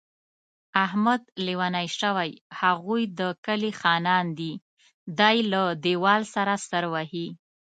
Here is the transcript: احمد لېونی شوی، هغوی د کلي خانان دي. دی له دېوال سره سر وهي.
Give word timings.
احمد 0.85 1.21
لېونی 1.45 1.87
شوی، 1.99 2.31
هغوی 2.59 3.03
د 3.19 3.21
کلي 3.45 3.71
خانان 3.81 4.25
دي. 4.39 4.53
دی 5.19 5.37
له 5.51 5.63
دېوال 5.85 6.21
سره 6.35 6.53
سر 6.69 6.83
وهي. 6.93 7.27